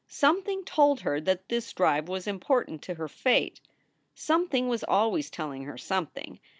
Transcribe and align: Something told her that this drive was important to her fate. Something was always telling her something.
Something 0.07 0.65
told 0.65 1.01
her 1.01 1.21
that 1.21 1.47
this 1.47 1.71
drive 1.73 2.09
was 2.09 2.25
important 2.25 2.81
to 2.81 2.95
her 2.95 3.07
fate. 3.07 3.61
Something 4.15 4.67
was 4.67 4.83
always 4.83 5.29
telling 5.29 5.65
her 5.65 5.77
something. 5.77 6.39